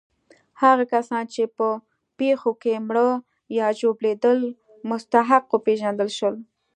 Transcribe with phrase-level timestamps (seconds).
[0.61, 1.67] هغه کسان چې په
[2.17, 3.09] پېښو کې مړه
[3.59, 4.39] یا ژوبلېدل
[4.89, 6.35] مستحق وپېژندل شول.